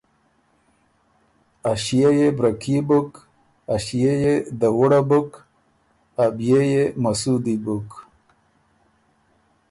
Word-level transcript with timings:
ا 1.71 1.73
ݭيې 1.83 2.09
يې 2.17 2.27
بره 2.37 2.51
کي 2.61 2.77
بُک، 2.87 3.11
ا 3.73 3.75
ݭيې 3.85 4.13
يې 4.23 4.35
دَوُړه 4.59 5.01
بُک، 5.09 5.29
ا 6.23 6.25
بيې 6.37 6.59
يې 6.71 6.83
مسُودی 7.03 7.55
بُک، 7.65 7.89